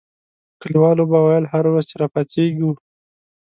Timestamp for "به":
1.11-1.17